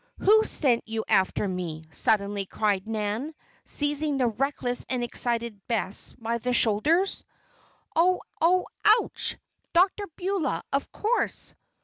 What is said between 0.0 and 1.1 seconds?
"Who sent you